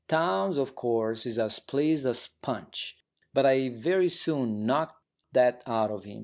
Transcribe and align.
Townes, 0.07 0.57
of 0.57 0.73
course, 0.73 1.27
is 1.27 1.37
as 1.37 1.59
pleased 1.59 2.07
as 2.07 2.29
Punch, 2.41 2.97
but 3.35 3.45
I 3.45 3.69
very 3.69 4.09
soon 4.09 4.65
knocked 4.65 4.99
that 5.33 5.61
out 5.67 5.91
of 5.91 6.05
him. 6.05 6.19